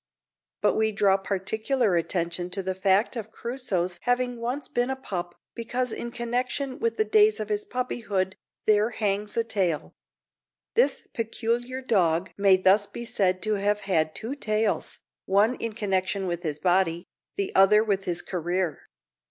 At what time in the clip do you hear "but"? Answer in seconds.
0.63-0.73